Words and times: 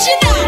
original. 0.00 0.40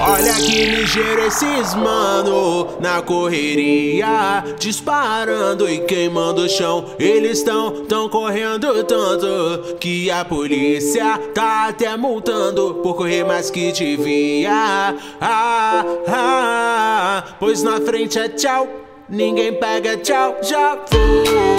Olha 0.00 0.34
que 0.34 0.64
ligeiro 0.64 1.26
esses 1.26 1.74
mano 1.74 2.78
na 2.80 3.02
correria, 3.02 4.42
disparando 4.58 5.68
e 5.68 5.80
queimando 5.80 6.42
o 6.42 6.48
chão. 6.48 6.86
Eles 6.98 7.42
tão, 7.42 7.84
tão 7.84 8.08
correndo 8.08 8.82
tanto 8.84 9.76
que 9.78 10.10
a 10.10 10.24
polícia 10.24 11.18
tá 11.34 11.68
até 11.68 11.94
multando 11.96 12.74
por 12.76 12.94
correr 12.94 13.24
mais 13.24 13.50
que 13.50 13.70
devia. 13.70 14.50
Ah, 14.50 14.94
ah, 15.20 15.84
ah 16.08 17.24
pois 17.38 17.62
na 17.62 17.80
frente 17.80 18.18
é 18.18 18.28
tchau, 18.30 18.66
ninguém 19.08 19.52
pega 19.54 19.98
tchau, 19.98 20.38
já 20.42 20.78
foi 20.86 21.57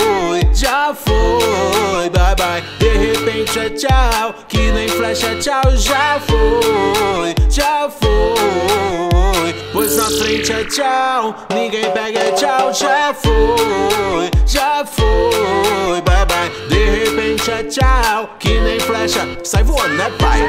já 0.54 0.94
foi, 0.94 2.10
bye 2.10 2.36
bye. 2.36 2.64
De 2.80 2.90
repente 2.90 3.60
é 3.60 3.70
tchau, 3.70 4.34
que 4.48 4.72
nem 4.72 4.88
flecha 4.88 5.36
tchau, 5.36 5.76
já 5.76 6.20
foi, 6.20 7.36
já 7.50 7.90
foi. 7.90 9.54
Pois 9.72 9.96
na 9.98 10.06
frente 10.06 10.52
é 10.52 10.64
tchau, 10.66 11.36
ninguém 11.54 11.92
pega 11.92 12.32
tchau, 12.34 12.74
já 12.74 13.14
foi, 13.14 14.30
já 14.46 14.86
foi, 14.86 16.02
bye 16.02 16.26
bye. 16.26 16.52
De 16.70 17.06
repente 17.06 17.52
é 17.52 17.64
tchau, 17.64 18.36
que 18.40 18.60
nem 18.60 18.80
flecha, 18.80 19.28
sai 19.44 19.64
voando, 19.64 19.96
né 19.96 20.10
pai? 20.20 20.42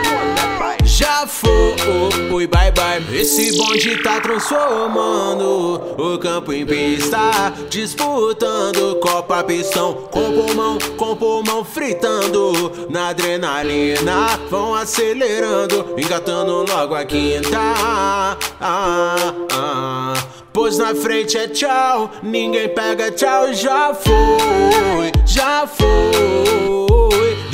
Já 1.01 1.27
foi, 1.27 2.47
bye 2.47 2.71
bye. 2.73 3.03
Esse 3.19 3.57
bonde 3.57 4.03
tá 4.03 4.21
transformando 4.21 5.97
o 5.97 6.19
campo 6.19 6.53
em 6.53 6.67
pista, 6.67 7.55
disputando 7.71 9.01
Copa 9.01 9.43
Pistão, 9.43 9.95
com 10.11 10.31
pulmão, 10.31 10.77
com 10.99 11.17
pulmão 11.17 11.65
fritando 11.65 12.87
na 12.91 13.09
adrenalina, 13.09 14.39
vão 14.51 14.75
acelerando, 14.75 15.95
engatando 15.97 16.67
logo 16.71 16.95
a 16.95 17.03
quinta. 17.07 17.59
Ah, 17.59 18.37
ah. 18.61 20.15
Pois 20.53 20.77
na 20.77 20.95
frente 20.95 21.39
é 21.39 21.49
tchau, 21.49 22.11
ninguém 22.23 22.69
pega 22.69 23.11
tchau, 23.11 23.55
já 23.55 23.95
foi, 23.95 25.13
já 25.25 25.67
foi. 25.67 27.50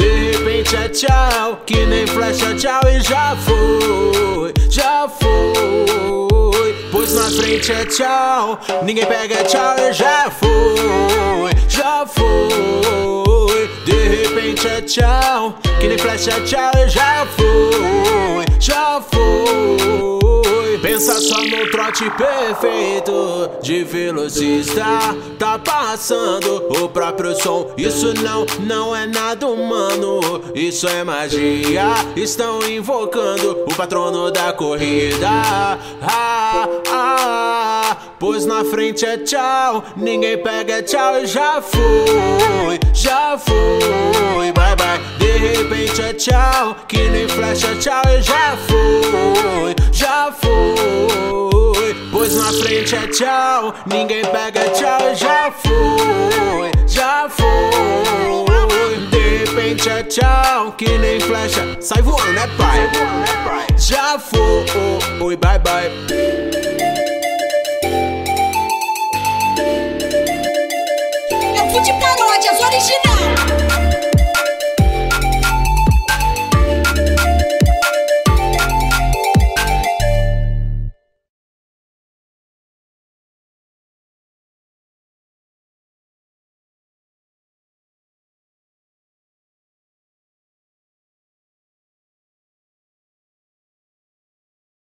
Tchau, 0.96 1.60
que 1.66 1.84
nem 1.84 2.06
flecha 2.06 2.54
tchau 2.54 2.80
e 2.88 3.02
já 3.02 3.36
foi, 3.36 4.54
já 4.70 5.06
foi. 5.06 6.74
Pois 6.90 7.12
na 7.12 7.24
frente 7.24 7.70
é 7.70 7.84
tchau, 7.84 8.58
ninguém 8.82 9.04
pega 9.04 9.44
tchau 9.44 9.74
e 9.78 9.92
já 9.92 10.30
foi, 10.30 11.52
já 11.68 12.06
foi. 12.06 13.68
De 13.84 14.08
repente 14.08 14.66
é 14.66 14.80
tchau, 14.80 15.58
que 15.78 15.86
nem 15.86 15.98
flecha 15.98 16.40
tchau 16.40 16.70
e 16.82 16.88
já 16.88 17.25
Pensa 20.96 21.20
só 21.20 21.44
no 21.44 21.70
trote 21.70 22.10
perfeito 22.12 23.50
de 23.60 23.84
velocista. 23.84 24.82
Tá 25.38 25.58
passando 25.58 26.64
o 26.70 26.88
próprio 26.88 27.34
som. 27.38 27.70
Isso 27.76 28.14
não, 28.14 28.46
não 28.60 28.96
é 28.96 29.06
nada 29.06 29.46
humano. 29.46 30.42
Isso 30.54 30.88
é 30.88 31.04
magia. 31.04 31.90
Estão 32.16 32.62
invocando 32.62 33.64
o 33.66 33.74
patrono 33.74 34.30
da 34.30 34.54
corrida. 34.54 35.28
Ah, 36.00 36.66
ah, 36.90 37.96
pois 38.18 38.46
na 38.46 38.64
frente 38.64 39.04
é 39.04 39.18
tchau. 39.18 39.84
Ninguém 39.98 40.38
pega 40.38 40.82
tchau 40.82 41.20
e 41.20 41.26
já 41.26 41.60
foi. 41.60 42.80
Já 42.94 43.36
foi, 43.36 44.50
bye 44.50 44.74
bye. 44.74 44.98
De 45.18 45.58
repente 45.58 46.00
é 46.00 46.14
tchau. 46.14 46.74
Que 46.88 47.06
nem 47.10 47.28
flecha 47.28 47.76
tchau 47.76 48.02
e 48.18 48.22
já 48.22 48.56
foi. 48.66 48.75
Na 52.46 52.52
frente 52.52 52.94
é 52.94 53.06
tchau. 53.08 53.74
Ninguém 53.86 54.22
pega 54.22 54.70
tchau 54.70 55.14
já 55.14 55.50
foi. 55.50 56.70
Já 56.86 57.28
foi. 57.28 59.06
De 59.10 59.38
repente 59.38 59.88
é 59.88 60.04
tchau. 60.04 60.72
Que 60.72 60.96
nem 60.98 61.20
flecha. 61.20 61.76
Sai 61.80 62.02
voando, 62.02 62.32
né, 62.32 62.48
pai? 62.56 62.88
Já 63.76 64.18
foi. 64.18 64.64
Oi, 65.20 65.36
bye 65.36 65.58
bye. 65.58 66.45